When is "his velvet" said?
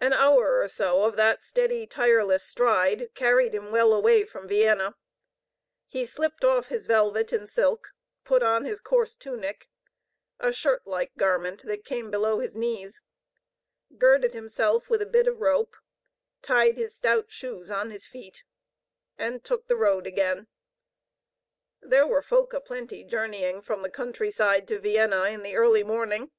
6.68-7.34